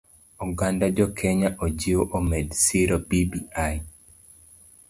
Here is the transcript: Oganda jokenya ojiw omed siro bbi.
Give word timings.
Oganda 0.45 0.85
jokenya 0.97 1.49
ojiw 1.65 1.99
omed 2.19 2.47
siro 2.63 2.97
bbi. 3.07 3.21